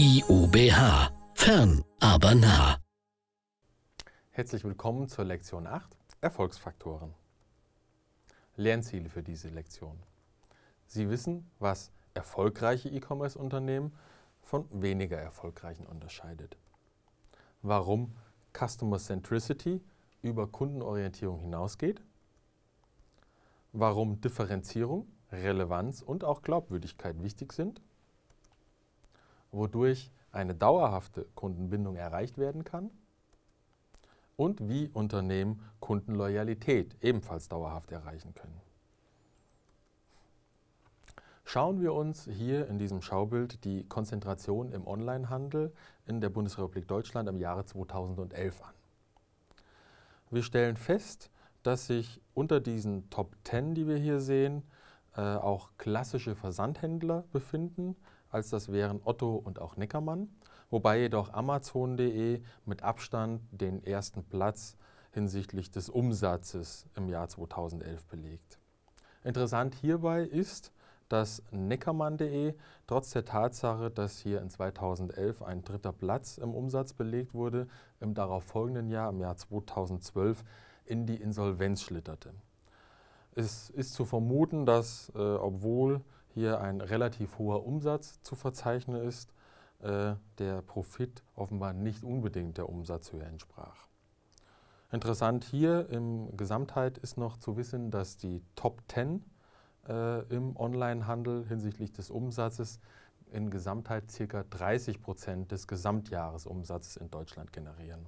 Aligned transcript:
IUBH. 0.00 1.10
Fern, 1.34 1.84
aber 1.98 2.32
nah. 2.36 2.78
Herzlich 4.30 4.62
willkommen 4.62 5.08
zur 5.08 5.24
Lektion 5.24 5.66
8 5.66 5.90
Erfolgsfaktoren. 6.20 7.14
Lernziele 8.54 9.08
für 9.08 9.24
diese 9.24 9.48
Lektion. 9.48 9.98
Sie 10.86 11.10
wissen, 11.10 11.50
was 11.58 11.90
erfolgreiche 12.14 12.88
E-Commerce-Unternehmen 12.88 13.92
von 14.40 14.68
weniger 14.70 15.18
erfolgreichen 15.18 15.84
unterscheidet. 15.84 16.56
Warum 17.62 18.14
Customer 18.56 18.98
Centricity 18.98 19.82
über 20.22 20.46
Kundenorientierung 20.46 21.40
hinausgeht. 21.40 22.00
Warum 23.72 24.20
Differenzierung, 24.20 25.08
Relevanz 25.32 26.02
und 26.02 26.22
auch 26.22 26.42
Glaubwürdigkeit 26.42 27.20
wichtig 27.20 27.52
sind. 27.52 27.80
Wodurch 29.58 30.10
eine 30.32 30.54
dauerhafte 30.54 31.26
Kundenbindung 31.34 31.96
erreicht 31.96 32.38
werden 32.38 32.64
kann 32.64 32.90
und 34.36 34.68
wie 34.68 34.88
Unternehmen 34.88 35.62
Kundenloyalität 35.80 36.96
ebenfalls 37.02 37.48
dauerhaft 37.48 37.90
erreichen 37.90 38.34
können. 38.34 38.60
Schauen 41.44 41.80
wir 41.80 41.94
uns 41.94 42.28
hier 42.30 42.68
in 42.68 42.78
diesem 42.78 43.00
Schaubild 43.00 43.64
die 43.64 43.84
Konzentration 43.88 44.70
im 44.70 44.86
Onlinehandel 44.86 45.72
in 46.06 46.20
der 46.20 46.28
Bundesrepublik 46.28 46.86
Deutschland 46.86 47.28
im 47.28 47.38
Jahre 47.38 47.64
2011 47.64 48.62
an. 48.62 48.74
Wir 50.30 50.42
stellen 50.42 50.76
fest, 50.76 51.30
dass 51.62 51.86
sich 51.86 52.20
unter 52.34 52.60
diesen 52.60 53.08
Top 53.08 53.34
10, 53.44 53.74
die 53.74 53.86
wir 53.86 53.96
hier 53.96 54.20
sehen, 54.20 54.62
äh, 55.16 55.20
auch 55.20 55.70
klassische 55.78 56.34
Versandhändler 56.34 57.24
befinden, 57.32 57.96
als 58.30 58.50
das 58.50 58.70
wären 58.70 59.00
Otto 59.04 59.34
und 59.36 59.60
auch 59.60 59.76
Neckermann 59.76 60.28
wobei 60.70 61.00
jedoch 61.00 61.32
Amazon.de 61.32 62.42
mit 62.64 62.82
Abstand 62.82 63.42
den 63.50 63.82
ersten 63.84 64.24
Platz 64.24 64.76
hinsichtlich 65.12 65.70
des 65.70 65.88
Umsatzes 65.88 66.86
im 66.94 67.08
Jahr 67.08 67.28
2011 67.28 68.04
belegt. 68.06 68.58
Interessant 69.24 69.74
hierbei 69.74 70.22
ist, 70.22 70.72
dass 71.08 71.42
Neckermann.de 71.50 72.54
trotz 72.86 73.10
der 73.12 73.24
Tatsache, 73.24 73.90
dass 73.90 74.18
hier 74.18 74.42
in 74.42 74.50
2011 74.50 75.42
ein 75.42 75.64
dritter 75.64 75.92
Platz 75.92 76.36
im 76.36 76.54
Umsatz 76.54 76.92
belegt 76.92 77.32
wurde, 77.32 77.66
im 78.00 78.12
darauffolgenden 78.12 78.90
Jahr, 78.90 79.10
im 79.10 79.20
Jahr 79.20 79.36
2012, 79.36 80.44
in 80.84 81.06
die 81.06 81.16
Insolvenz 81.16 81.82
schlitterte. 81.82 82.34
Es 83.34 83.70
ist 83.70 83.94
zu 83.94 84.04
vermuten, 84.04 84.66
dass, 84.66 85.10
äh, 85.14 85.18
obwohl 85.18 86.02
hier 86.38 86.60
ein 86.60 86.80
relativ 86.80 87.38
hoher 87.38 87.66
Umsatz 87.66 88.22
zu 88.22 88.36
verzeichnen 88.36 89.02
ist, 89.02 89.34
äh, 89.80 90.14
der 90.38 90.62
Profit 90.62 91.24
offenbar 91.34 91.72
nicht 91.72 92.04
unbedingt 92.04 92.58
der 92.58 92.68
Umsatzhöhe 92.68 93.24
entsprach. 93.24 93.88
Interessant 94.92 95.42
hier 95.42 95.90
im 95.90 96.36
Gesamtheit 96.36 96.96
ist 96.98 97.18
noch 97.18 97.38
zu 97.38 97.56
wissen, 97.56 97.90
dass 97.90 98.16
die 98.16 98.40
Top 98.54 98.82
10 98.88 99.24
äh, 99.88 100.20
im 100.32 100.56
Onlinehandel 100.56 101.44
hinsichtlich 101.44 101.92
des 101.92 102.08
Umsatzes 102.08 102.78
in 103.32 103.50
Gesamtheit 103.50 104.04
ca. 104.28 104.44
30 104.48 105.02
Prozent 105.02 105.50
des 105.50 105.66
Gesamtjahresumsatzes 105.66 106.98
in 106.98 107.10
Deutschland 107.10 107.52
generieren. 107.52 108.06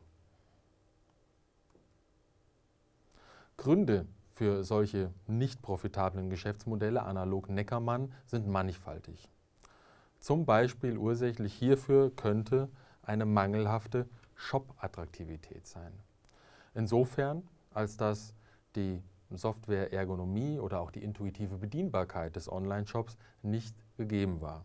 Gründe 3.57 4.07
für 4.41 4.65
solche 4.65 5.13
nicht 5.27 5.61
profitablen 5.61 6.31
Geschäftsmodelle 6.31 7.03
analog 7.03 7.51
Neckermann 7.51 8.11
sind 8.25 8.49
mannigfaltig. 8.49 9.29
Zum 10.19 10.47
Beispiel 10.47 10.97
ursächlich 10.97 11.53
hierfür 11.53 12.11
könnte 12.17 12.71
eine 13.03 13.27
mangelhafte 13.27 14.09
Shop-Attraktivität 14.37 15.67
sein. 15.67 15.93
Insofern, 16.75 17.43
als 17.75 17.99
dass 17.99 18.33
die 18.77 19.03
Software-Ergonomie 19.29 20.59
oder 20.59 20.81
auch 20.81 20.91
die 20.91 21.05
intuitive 21.05 21.59
Bedienbarkeit 21.59 22.35
des 22.35 22.51
Online-Shops 22.51 23.19
nicht 23.43 23.77
gegeben 23.99 24.41
war. 24.41 24.65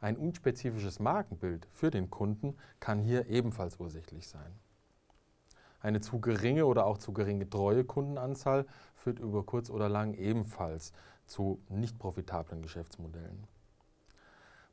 Ein 0.00 0.16
unspezifisches 0.16 1.00
Markenbild 1.00 1.66
für 1.72 1.90
den 1.90 2.10
Kunden 2.10 2.56
kann 2.78 3.00
hier 3.00 3.26
ebenfalls 3.26 3.80
ursächlich 3.80 4.28
sein. 4.28 4.52
Eine 5.80 6.00
zu 6.00 6.20
geringe 6.20 6.66
oder 6.66 6.86
auch 6.86 6.98
zu 6.98 7.12
geringe 7.12 7.48
treue 7.48 7.84
Kundenanzahl 7.84 8.66
führt 8.94 9.18
über 9.18 9.44
kurz 9.44 9.70
oder 9.70 9.88
lang 9.88 10.14
ebenfalls 10.14 10.92
zu 11.26 11.60
nicht 11.68 11.98
profitablen 11.98 12.60
Geschäftsmodellen. 12.62 13.46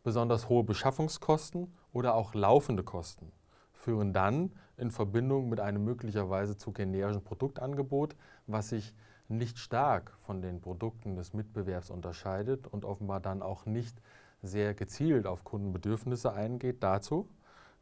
Besonders 0.04 0.50
hohe 0.50 0.64
Beschaffungskosten 0.64 1.74
oder 1.94 2.16
auch 2.16 2.34
laufende 2.34 2.84
Kosten 2.84 3.32
führen 3.74 4.14
dann 4.14 4.52
in 4.76 4.92
Verbindung 4.92 5.50
mit 5.50 5.60
einem 5.60 5.84
möglicherweise 5.84 6.58
zu 6.58 6.72
generischen 6.72 7.24
Produktangebot, 7.24 8.16
was 8.48 8.70
sich 8.70 8.94
nicht 9.28 9.60
stark 9.60 10.14
von 10.20 10.42
den 10.42 10.62
Produkten 10.62 11.16
des 11.16 11.34
Mitbewerbs 11.34 11.90
unterscheidet 11.90 12.68
und 12.68 12.86
offenbar 12.86 13.20
dann 13.20 13.42
auch 13.42 13.66
nicht 13.66 14.02
sehr 14.42 14.74
gezielt 14.74 15.28
auf 15.28 15.44
Kundenbedürfnisse 15.44 16.32
eingeht, 16.32 16.84
dazu, 16.84 17.28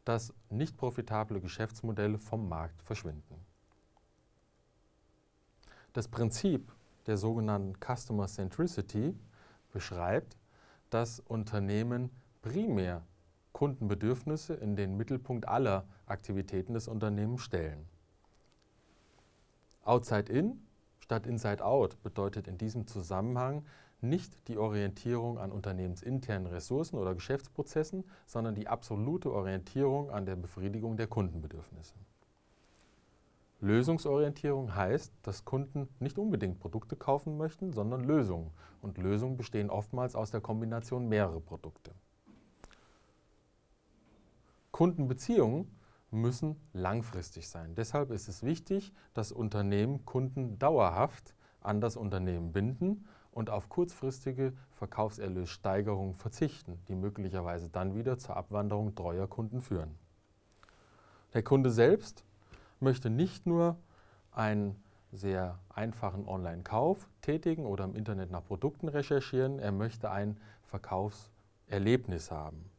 dass 0.06 0.32
nicht 0.50 0.76
profitable 0.76 1.40
Geschäftsmodelle 1.40 2.18
vom 2.18 2.48
Markt 2.48 2.80
verschwinden. 2.80 3.44
Das 5.92 6.06
Prinzip 6.06 6.72
der 7.06 7.16
sogenannten 7.16 7.74
Customer 7.80 8.28
Centricity 8.28 9.18
beschreibt, 9.72 10.38
dass 10.90 11.18
Unternehmen 11.18 12.10
primär 12.40 13.02
Kundenbedürfnisse 13.52 14.54
in 14.54 14.76
den 14.76 14.96
Mittelpunkt 14.96 15.48
aller 15.48 15.88
Aktivitäten 16.06 16.74
des 16.74 16.86
Unternehmens 16.86 17.42
stellen. 17.42 17.88
Outside 19.82 20.32
in 20.32 20.64
statt 21.00 21.26
Inside 21.26 21.64
out 21.64 22.00
bedeutet 22.04 22.46
in 22.46 22.58
diesem 22.58 22.86
Zusammenhang 22.86 23.64
nicht 24.00 24.48
die 24.48 24.58
Orientierung 24.58 25.38
an 25.38 25.52
unternehmensinternen 25.52 26.46
Ressourcen 26.46 26.96
oder 26.96 27.14
Geschäftsprozessen, 27.14 28.04
sondern 28.26 28.54
die 28.54 28.68
absolute 28.68 29.32
Orientierung 29.32 30.10
an 30.10 30.26
der 30.26 30.36
Befriedigung 30.36 30.96
der 30.96 31.06
Kundenbedürfnisse. 31.06 31.94
Lösungsorientierung 33.60 34.74
heißt, 34.74 35.12
dass 35.22 35.44
Kunden 35.44 35.88
nicht 35.98 36.18
unbedingt 36.18 36.60
Produkte 36.60 36.94
kaufen 36.94 37.38
möchten, 37.38 37.72
sondern 37.72 38.04
Lösungen. 38.04 38.50
Und 38.82 38.98
Lösungen 38.98 39.38
bestehen 39.38 39.70
oftmals 39.70 40.14
aus 40.14 40.30
der 40.30 40.42
Kombination 40.42 41.08
mehrerer 41.08 41.40
Produkte. 41.40 41.92
Kundenbeziehungen 44.72 45.74
müssen 46.10 46.60
langfristig 46.74 47.48
sein. 47.48 47.74
Deshalb 47.74 48.10
ist 48.10 48.28
es 48.28 48.42
wichtig, 48.42 48.92
dass 49.14 49.32
Unternehmen 49.32 50.04
Kunden 50.04 50.58
dauerhaft 50.58 51.34
an 51.60 51.80
das 51.80 51.96
Unternehmen 51.96 52.52
binden 52.52 53.06
und 53.36 53.50
auf 53.50 53.68
kurzfristige 53.68 54.54
Verkaufserlössteigerungen 54.72 56.14
verzichten, 56.14 56.80
die 56.88 56.94
möglicherweise 56.94 57.68
dann 57.68 57.94
wieder 57.94 58.16
zur 58.16 58.34
Abwanderung 58.34 58.94
treuer 58.94 59.26
Kunden 59.26 59.60
führen. 59.60 59.94
Der 61.34 61.42
Kunde 61.42 61.70
selbst 61.70 62.24
möchte 62.80 63.10
nicht 63.10 63.44
nur 63.44 63.76
einen 64.32 64.82
sehr 65.12 65.58
einfachen 65.68 66.26
Online-Kauf 66.26 67.10
tätigen 67.20 67.66
oder 67.66 67.84
im 67.84 67.94
Internet 67.94 68.30
nach 68.30 68.42
Produkten 68.42 68.88
recherchieren, 68.88 69.58
er 69.58 69.70
möchte 69.70 70.10
ein 70.10 70.38
Verkaufserlebnis 70.62 72.30
haben, 72.30 72.70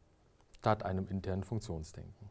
statt 0.58 0.82
einem 0.82 1.06
internen 1.06 1.44
Funktionsdenken. 1.44 2.30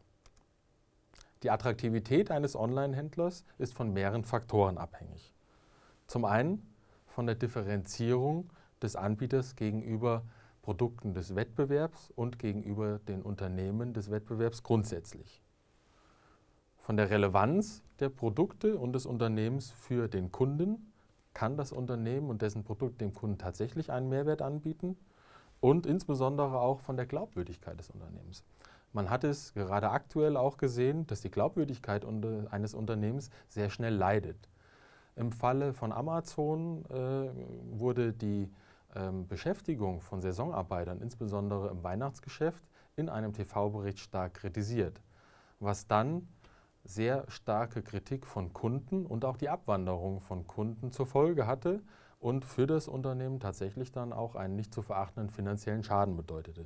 Die 1.43 1.49
Attraktivität 1.49 2.29
eines 2.29 2.57
Online-Händlers 2.57 3.45
ist 3.57 3.73
von 3.73 3.93
mehreren 3.93 4.25
Faktoren 4.25 4.77
abhängig. 4.77 5.33
Zum 6.07 6.25
einen 6.25 6.61
von 7.17 7.25
der 7.25 7.33
Differenzierung 7.33 8.47
des 8.79 8.95
Anbieters 8.95 9.55
gegenüber 9.55 10.21
Produkten 10.61 11.15
des 11.15 11.33
Wettbewerbs 11.33 12.11
und 12.15 12.37
gegenüber 12.37 12.99
den 12.99 13.23
Unternehmen 13.23 13.95
des 13.95 14.11
Wettbewerbs 14.11 14.61
grundsätzlich 14.61 15.41
von 16.77 16.95
der 16.95 17.09
Relevanz 17.09 17.81
der 17.99 18.09
Produkte 18.09 18.77
und 18.77 18.93
des 18.93 19.07
Unternehmens 19.07 19.71
für 19.71 20.07
den 20.07 20.31
Kunden. 20.31 20.93
Kann 21.33 21.57
das 21.57 21.71
Unternehmen 21.71 22.29
und 22.29 22.43
dessen 22.43 22.63
Produkt 22.63 23.01
dem 23.01 23.15
Kunden 23.15 23.39
tatsächlich 23.39 23.91
einen 23.91 24.09
Mehrwert 24.09 24.43
anbieten? 24.43 24.95
Und 25.59 25.87
insbesondere 25.87 26.59
auch 26.59 26.81
von 26.81 26.97
der 26.97 27.07
Glaubwürdigkeit 27.07 27.79
des 27.79 27.89
Unternehmens. 27.89 28.43
Man 28.93 29.09
hat 29.09 29.23
es 29.23 29.55
gerade 29.55 29.89
aktuell 29.89 30.37
auch 30.37 30.57
gesehen, 30.57 31.07
dass 31.07 31.21
die 31.21 31.31
Glaubwürdigkeit 31.31 32.05
eines 32.51 32.75
Unternehmens 32.75 33.31
sehr 33.49 33.71
schnell 33.71 33.95
leidet. 33.95 34.47
Im 35.17 35.31
Falle 35.31 35.73
von 35.73 35.91
Amazon 35.91 36.85
äh, 36.85 37.31
wurde 37.71 38.13
die 38.13 38.51
ähm, 38.95 39.27
Beschäftigung 39.27 39.99
von 40.01 40.21
Saisonarbeitern, 40.21 41.01
insbesondere 41.01 41.69
im 41.69 41.83
Weihnachtsgeschäft, 41.83 42.63
in 42.95 43.09
einem 43.09 43.33
TV-Bericht 43.33 43.99
stark 43.99 44.35
kritisiert, 44.35 45.01
was 45.59 45.87
dann 45.87 46.27
sehr 46.83 47.25
starke 47.29 47.81
Kritik 47.81 48.27
von 48.27 48.53
Kunden 48.53 49.07
und 49.07 49.25
auch 49.25 49.37
die 49.37 49.49
Abwanderung 49.49 50.21
von 50.21 50.45
Kunden 50.45 50.91
zur 50.91 51.07
Folge 51.07 51.47
hatte 51.47 51.81
und 52.19 52.45
für 52.45 52.67
das 52.67 52.87
Unternehmen 52.87 53.39
tatsächlich 53.39 53.91
dann 53.91 54.13
auch 54.13 54.35
einen 54.35 54.55
nicht 54.55 54.71
zu 54.71 54.83
verachtenden 54.83 55.31
finanziellen 55.31 55.83
Schaden 55.83 56.15
bedeutete. 56.15 56.65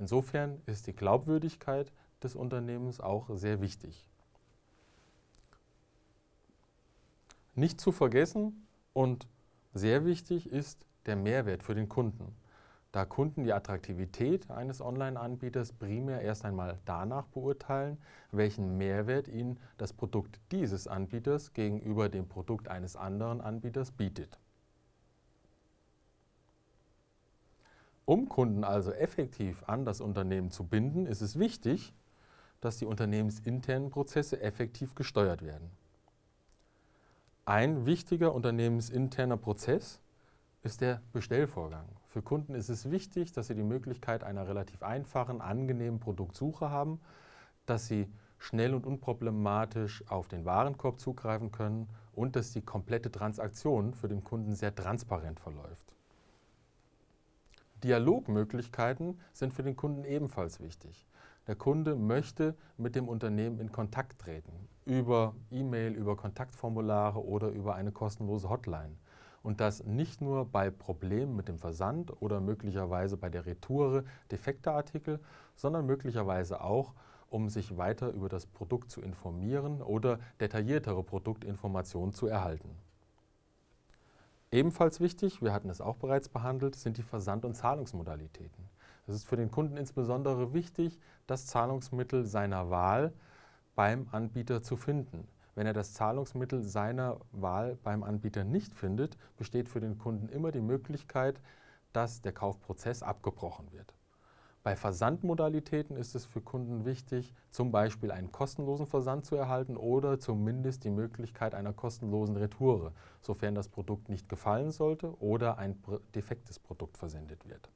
Insofern 0.00 0.60
ist 0.66 0.88
die 0.88 0.96
Glaubwürdigkeit 0.96 1.92
des 2.20 2.34
Unternehmens 2.34 3.00
auch 3.00 3.30
sehr 3.34 3.60
wichtig. 3.60 4.08
Nicht 7.54 7.80
zu 7.80 7.92
vergessen 7.92 8.66
und 8.92 9.26
sehr 9.74 10.04
wichtig 10.04 10.50
ist 10.50 10.86
der 11.06 11.16
Mehrwert 11.16 11.62
für 11.62 11.74
den 11.74 11.88
Kunden 11.88 12.34
da 12.92 13.06
Kunden 13.06 13.44
die 13.44 13.54
Attraktivität 13.54 14.50
eines 14.50 14.82
Online-Anbieters 14.82 15.72
primär 15.72 16.20
erst 16.20 16.44
einmal 16.44 16.78
danach 16.84 17.26
beurteilen, 17.28 17.96
welchen 18.30 18.76
Mehrwert 18.76 19.28
ihnen 19.28 19.58
das 19.78 19.94
Produkt 19.94 20.38
dieses 20.52 20.86
Anbieters 20.86 21.54
gegenüber 21.54 22.10
dem 22.10 22.28
Produkt 22.28 22.68
eines 22.68 22.94
anderen 22.94 23.40
Anbieters 23.40 23.92
bietet. 23.92 24.38
Um 28.04 28.28
Kunden 28.28 28.62
also 28.62 28.92
effektiv 28.92 29.62
an 29.66 29.86
das 29.86 30.02
Unternehmen 30.02 30.50
zu 30.50 30.64
binden, 30.64 31.06
ist 31.06 31.22
es 31.22 31.38
wichtig, 31.38 31.94
dass 32.60 32.76
die 32.76 32.84
unternehmensinternen 32.84 33.88
Prozesse 33.88 34.42
effektiv 34.42 34.94
gesteuert 34.94 35.40
werden. 35.40 35.70
Ein 37.44 37.86
wichtiger 37.86 38.34
unternehmensinterner 38.34 39.36
Prozess 39.36 40.00
ist 40.62 40.80
der 40.80 41.02
Bestellvorgang. 41.12 41.88
Für 42.06 42.22
Kunden 42.22 42.54
ist 42.54 42.68
es 42.68 42.88
wichtig, 42.88 43.32
dass 43.32 43.48
sie 43.48 43.56
die 43.56 43.64
Möglichkeit 43.64 44.22
einer 44.22 44.46
relativ 44.46 44.84
einfachen, 44.84 45.40
angenehmen 45.40 45.98
Produktsuche 45.98 46.70
haben, 46.70 47.00
dass 47.66 47.88
sie 47.88 48.08
schnell 48.38 48.74
und 48.74 48.86
unproblematisch 48.86 50.04
auf 50.08 50.28
den 50.28 50.44
Warenkorb 50.44 51.00
zugreifen 51.00 51.50
können 51.50 51.88
und 52.12 52.36
dass 52.36 52.52
die 52.52 52.62
komplette 52.62 53.10
Transaktion 53.10 53.92
für 53.94 54.06
den 54.06 54.22
Kunden 54.22 54.54
sehr 54.54 54.72
transparent 54.72 55.40
verläuft. 55.40 55.96
Dialogmöglichkeiten 57.82 59.18
sind 59.32 59.52
für 59.52 59.64
den 59.64 59.74
Kunden 59.74 60.04
ebenfalls 60.04 60.60
wichtig. 60.60 61.08
Der 61.48 61.56
Kunde 61.56 61.96
möchte 61.96 62.54
mit 62.76 62.94
dem 62.94 63.08
Unternehmen 63.08 63.58
in 63.58 63.72
Kontakt 63.72 64.20
treten, 64.20 64.52
über 64.84 65.34
E-Mail, 65.50 65.92
über 65.92 66.16
Kontaktformulare 66.16 67.24
oder 67.24 67.48
über 67.48 67.74
eine 67.74 67.90
kostenlose 67.90 68.48
Hotline 68.48 68.96
und 69.42 69.60
das 69.60 69.82
nicht 69.84 70.20
nur 70.20 70.44
bei 70.44 70.70
Problemen 70.70 71.34
mit 71.34 71.48
dem 71.48 71.58
Versand 71.58 72.22
oder 72.22 72.40
möglicherweise 72.40 73.16
bei 73.16 73.28
der 73.28 73.44
Retoure 73.44 74.04
defekter 74.30 74.74
Artikel, 74.74 75.18
sondern 75.56 75.84
möglicherweise 75.84 76.62
auch, 76.62 76.94
um 77.28 77.48
sich 77.48 77.76
weiter 77.76 78.10
über 78.12 78.28
das 78.28 78.46
Produkt 78.46 78.90
zu 78.90 79.00
informieren 79.00 79.82
oder 79.82 80.20
detailliertere 80.40 81.02
Produktinformationen 81.02 82.12
zu 82.12 82.28
erhalten. 82.28 82.70
Ebenfalls 84.52 85.00
wichtig, 85.00 85.42
wir 85.42 85.52
hatten 85.52 85.70
es 85.70 85.80
auch 85.80 85.96
bereits 85.96 86.28
behandelt, 86.28 86.76
sind 86.76 86.98
die 86.98 87.02
Versand- 87.02 87.44
und 87.44 87.56
Zahlungsmodalitäten. 87.56 88.71
Es 89.06 89.14
ist 89.14 89.24
für 89.24 89.36
den 89.36 89.50
Kunden 89.50 89.76
insbesondere 89.76 90.52
wichtig, 90.52 90.98
das 91.26 91.46
Zahlungsmittel 91.46 92.24
seiner 92.24 92.70
Wahl 92.70 93.12
beim 93.74 94.06
Anbieter 94.12 94.62
zu 94.62 94.76
finden. 94.76 95.26
Wenn 95.54 95.66
er 95.66 95.72
das 95.72 95.92
Zahlungsmittel 95.92 96.62
seiner 96.62 97.20
Wahl 97.32 97.76
beim 97.82 98.04
Anbieter 98.04 98.44
nicht 98.44 98.74
findet, 98.74 99.18
besteht 99.36 99.68
für 99.68 99.80
den 99.80 99.98
Kunden 99.98 100.28
immer 100.28 100.50
die 100.50 100.60
Möglichkeit, 100.60 101.40
dass 101.92 102.22
der 102.22 102.32
Kaufprozess 102.32 103.02
abgebrochen 103.02 103.70
wird. 103.72 103.94
Bei 104.62 104.76
Versandmodalitäten 104.76 105.96
ist 105.96 106.14
es 106.14 106.24
für 106.24 106.40
Kunden 106.40 106.84
wichtig, 106.84 107.34
zum 107.50 107.72
Beispiel 107.72 108.12
einen 108.12 108.30
kostenlosen 108.30 108.86
Versand 108.86 109.26
zu 109.26 109.34
erhalten 109.34 109.76
oder 109.76 110.20
zumindest 110.20 110.84
die 110.84 110.90
Möglichkeit 110.90 111.56
einer 111.56 111.72
kostenlosen 111.72 112.36
Retoure, 112.36 112.92
sofern 113.20 113.56
das 113.56 113.68
Produkt 113.68 114.08
nicht 114.08 114.28
gefallen 114.28 114.70
sollte 114.70 115.18
oder 115.20 115.58
ein 115.58 115.82
defektes 116.14 116.60
Produkt 116.60 116.96
versendet 116.96 117.48
wird. 117.48 117.70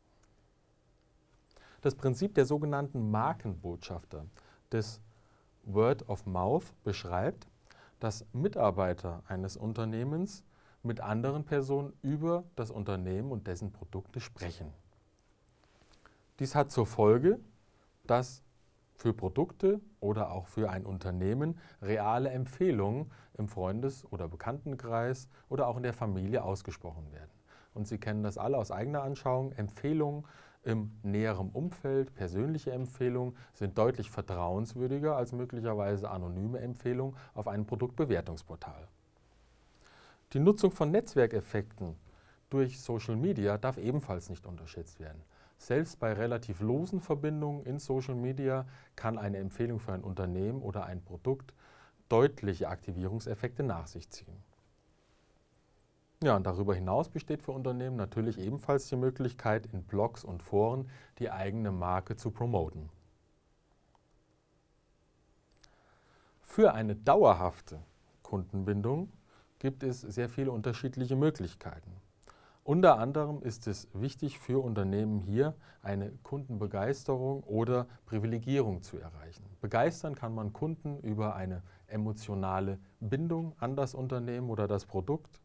Das 1.81 1.94
Prinzip 1.94 2.34
der 2.34 2.46
sogenannten 2.46 3.11
Markenbotschafter 3.11 4.26
des 4.73 5.00
Word 5.64 6.08
of 6.08 6.26
Mouth 6.26 6.75
beschreibt, 6.84 7.46
dass 8.00 8.26
Mitarbeiter 8.32 9.23
eines 9.26 9.56
Unternehmens 9.56 10.44
mit 10.82 11.00
anderen 11.00 11.44
Personen 11.44 11.93
über 12.02 12.44
das 12.55 12.70
Unternehmen 12.70 13.32
und 13.32 13.46
dessen 13.46 13.73
Produkte 13.73 14.20
sprechen. 14.20 14.73
Dies 16.38 16.55
hat 16.55 16.70
zur 16.70 16.87
Folge, 16.87 17.40
dass 18.05 18.43
für 18.94 19.12
Produkte 19.12 19.81
oder 20.00 20.31
auch 20.31 20.46
für 20.46 20.70
ein 20.70 20.87
Unternehmen 20.87 21.58
reale 21.82 22.31
Empfehlungen 22.31 23.11
im 23.34 23.49
Freundes- 23.49 24.05
oder 24.11 24.29
Bekanntenkreis 24.29 25.29
oder 25.49 25.67
auch 25.67 25.76
in 25.76 25.82
der 25.82 25.93
Familie 25.93 26.43
ausgesprochen 26.43 27.11
werden. 27.12 27.31
Und 27.75 27.87
Sie 27.87 27.99
kennen 27.99 28.22
das 28.22 28.38
alle 28.38 28.56
aus 28.56 28.70
eigener 28.70 29.02
Anschauung. 29.02 29.52
Empfehlungen 29.52 30.25
im 30.66 30.90
näheren 31.02 31.50
Umfeld, 31.50 32.14
persönliche 32.14 32.72
Empfehlungen 32.72 33.36
sind 33.54 33.78
deutlich 33.78 34.10
vertrauenswürdiger 34.10 35.16
als 35.16 35.32
möglicherweise 35.32 36.10
anonyme 36.10 36.58
Empfehlungen 36.58 37.16
auf 37.34 37.46
einem 37.46 37.66
Produktbewertungsportal. 37.66 38.88
Die 40.32 40.40
Nutzung 40.40 40.72
von 40.72 40.90
Netzwerkeffekten 40.90 41.94
durch 42.50 42.80
Social 42.80 43.14
Media 43.14 43.58
darf 43.58 43.78
ebenfalls 43.78 44.28
nicht 44.28 44.44
unterschätzt 44.44 44.98
werden. 44.98 45.22
Selbst 45.58 46.00
bei 46.00 46.12
relativ 46.12 46.60
losen 46.60 47.00
Verbindungen 47.00 47.64
in 47.64 47.78
Social 47.78 48.16
Media 48.16 48.66
kann 48.96 49.19
eine 49.19 49.38
Empfehlung 49.38 49.78
für 49.78 49.92
ein 49.92 50.02
Unternehmen 50.02 50.62
oder 50.62 50.84
ein 50.84 51.00
Produkt 51.00 51.54
deutliche 52.08 52.69
Aktivierungseffekte 52.69 53.62
nach 53.62 53.86
sich 53.86 54.10
ziehen. 54.10 54.42
Ja, 56.22 56.34
und 56.34 56.46
darüber 56.46 56.74
hinaus 56.74 57.10
besteht 57.10 57.42
für 57.42 57.52
Unternehmen 57.52 57.96
natürlich 57.96 58.38
ebenfalls 58.38 58.88
die 58.88 58.96
Möglichkeit, 58.96 59.66
in 59.66 59.82
Blogs 59.82 60.24
und 60.24 60.42
Foren 60.42 60.88
die 61.18 61.30
eigene 61.30 61.72
Marke 61.72 62.16
zu 62.16 62.30
promoten. 62.30 62.88
Für 66.40 66.72
eine 66.72 66.96
dauerhafte 66.96 67.80
Kundenbindung 68.22 69.12
gibt 69.58 69.82
es 69.82 70.00
sehr 70.00 70.30
viele 70.30 70.52
unterschiedliche 70.52 71.16
Möglichkeiten. 71.16 71.92
Unter 72.64 72.98
anderem 72.98 73.42
ist 73.42 73.66
es 73.66 73.86
wichtig 73.92 74.38
für 74.38 74.64
Unternehmen 74.64 75.20
hier 75.20 75.54
eine 75.82 76.10
Kundenbegeisterung 76.22 77.42
oder 77.42 77.86
Privilegierung 78.06 78.82
zu 78.82 78.98
erreichen. 78.98 79.44
Begeistern 79.60 80.14
kann 80.14 80.34
man 80.34 80.52
Kunden 80.52 80.98
über 81.00 81.36
eine 81.36 81.62
emotionale 81.86 82.78
Bindung 83.00 83.52
an 83.58 83.76
das 83.76 83.94
Unternehmen 83.94 84.48
oder 84.48 84.66
das 84.66 84.86
Produkt 84.86 85.40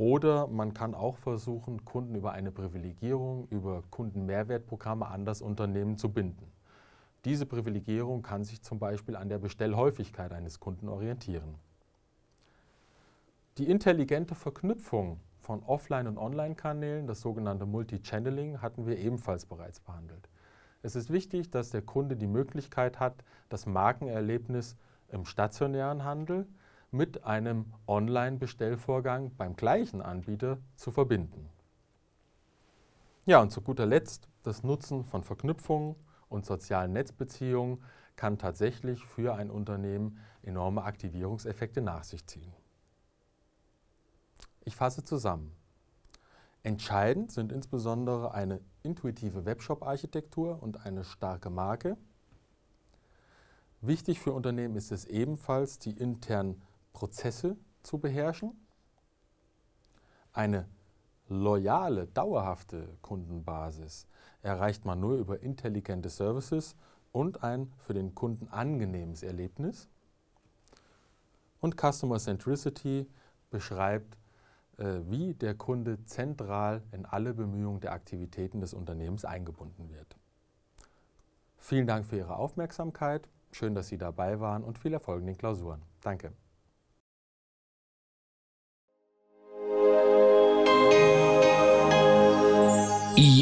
oder 0.00 0.46
man 0.46 0.72
kann 0.72 0.94
auch 0.94 1.18
versuchen, 1.18 1.84
Kunden 1.84 2.14
über 2.14 2.32
eine 2.32 2.50
Privilegierung, 2.50 3.46
über 3.50 3.82
Kundenmehrwertprogramme 3.90 5.06
an 5.06 5.26
das 5.26 5.42
Unternehmen 5.42 5.98
zu 5.98 6.10
binden. 6.10 6.50
Diese 7.26 7.44
Privilegierung 7.44 8.22
kann 8.22 8.42
sich 8.42 8.62
zum 8.62 8.78
Beispiel 8.78 9.14
an 9.14 9.28
der 9.28 9.38
Bestellhäufigkeit 9.38 10.32
eines 10.32 10.58
Kunden 10.58 10.88
orientieren. 10.88 11.56
Die 13.58 13.68
intelligente 13.68 14.34
Verknüpfung 14.34 15.20
von 15.36 15.62
Offline- 15.64 16.06
und 16.06 16.16
Online-Kanälen, 16.16 17.06
das 17.06 17.20
sogenannte 17.20 17.66
Multi-Channeling, 17.66 18.62
hatten 18.62 18.86
wir 18.86 18.96
ebenfalls 18.96 19.44
bereits 19.44 19.80
behandelt. 19.80 20.30
Es 20.80 20.96
ist 20.96 21.12
wichtig, 21.12 21.50
dass 21.50 21.68
der 21.68 21.82
Kunde 21.82 22.16
die 22.16 22.26
Möglichkeit 22.26 23.00
hat, 23.00 23.22
das 23.50 23.66
Markenerlebnis 23.66 24.78
im 25.08 25.26
stationären 25.26 26.04
Handel 26.04 26.46
mit 26.90 27.24
einem 27.24 27.72
Online-Bestellvorgang 27.86 29.36
beim 29.36 29.56
gleichen 29.56 30.02
Anbieter 30.02 30.58
zu 30.76 30.90
verbinden. 30.90 31.48
Ja, 33.26 33.40
und 33.40 33.50
zu 33.50 33.60
guter 33.60 33.86
Letzt, 33.86 34.28
das 34.42 34.62
Nutzen 34.62 35.04
von 35.04 35.22
Verknüpfungen 35.22 35.94
und 36.28 36.46
sozialen 36.46 36.92
Netzbeziehungen 36.92 37.82
kann 38.16 38.38
tatsächlich 38.38 39.04
für 39.04 39.34
ein 39.34 39.50
Unternehmen 39.50 40.18
enorme 40.42 40.84
Aktivierungseffekte 40.84 41.80
nach 41.80 42.04
sich 42.04 42.26
ziehen. 42.26 42.52
Ich 44.64 44.76
fasse 44.76 45.04
zusammen. 45.04 45.54
Entscheidend 46.62 47.32
sind 47.32 47.52
insbesondere 47.52 48.34
eine 48.34 48.60
intuitive 48.82 49.46
Webshop-Architektur 49.46 50.62
und 50.62 50.84
eine 50.84 51.04
starke 51.04 51.48
Marke. 51.48 51.96
Wichtig 53.80 54.20
für 54.20 54.32
Unternehmen 54.32 54.76
ist 54.76 54.92
es 54.92 55.06
ebenfalls, 55.06 55.78
die 55.78 55.92
internen 55.92 56.60
Prozesse 56.92 57.56
zu 57.82 57.98
beherrschen, 57.98 58.52
eine 60.32 60.68
loyale, 61.28 62.06
dauerhafte 62.06 62.88
Kundenbasis 63.02 64.06
erreicht 64.42 64.84
man 64.84 65.00
nur 65.00 65.16
über 65.16 65.40
intelligente 65.40 66.08
Services 66.08 66.76
und 67.12 67.42
ein 67.42 67.72
für 67.78 67.94
den 67.94 68.14
Kunden 68.14 68.48
angenehmes 68.48 69.22
Erlebnis. 69.22 69.88
Und 71.60 71.76
Customer 71.76 72.18
Centricity 72.18 73.08
beschreibt, 73.50 74.16
äh, 74.78 75.00
wie 75.08 75.34
der 75.34 75.54
Kunde 75.54 76.02
zentral 76.04 76.82
in 76.92 77.04
alle 77.04 77.34
Bemühungen 77.34 77.80
der 77.80 77.92
Aktivitäten 77.92 78.60
des 78.60 78.72
Unternehmens 78.72 79.24
eingebunden 79.24 79.90
wird. 79.90 80.16
Vielen 81.58 81.86
Dank 81.86 82.06
für 82.06 82.16
Ihre 82.16 82.36
Aufmerksamkeit. 82.36 83.28
Schön, 83.52 83.74
dass 83.74 83.88
Sie 83.88 83.98
dabei 83.98 84.40
waren 84.40 84.64
und 84.64 84.78
viel 84.78 84.92
Erfolg 84.92 85.20
in 85.20 85.26
den 85.26 85.36
Klausuren. 85.36 85.82
Danke. 86.00 86.32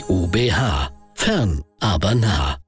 IUBH. 0.09 0.91
Fern, 1.15 1.63
aber 1.81 2.15
nah. 2.15 2.59